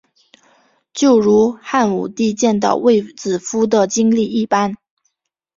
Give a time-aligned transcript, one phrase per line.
[0.93, 4.73] 就如汉武帝见到卫子夫的经历一般。